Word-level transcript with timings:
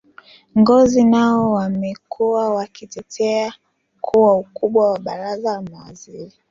ngozi 0.59 1.03
nao 1.03 1.51
wamekuwa 1.53 2.55
wakitetea 2.55 3.53
kuwa 4.01 4.35
ukubwa 4.39 4.91
wa 4.91 4.99
baraza 4.99 5.51
la 5.51 5.61
mawaziri 5.61 6.33